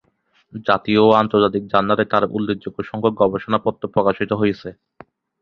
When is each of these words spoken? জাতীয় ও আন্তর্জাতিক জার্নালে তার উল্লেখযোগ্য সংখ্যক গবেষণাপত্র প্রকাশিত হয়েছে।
জাতীয় 0.67 0.99
ও 1.03 1.19
আন্তর্জাতিক 1.21 1.63
জার্নালে 1.71 2.05
তার 2.11 2.23
উল্লেখযোগ্য 2.31 2.79
সংখ্যক 2.89 3.13
গবেষণাপত্র 3.21 3.83
প্রকাশিত 3.95 4.31
হয়েছে। 4.41 4.69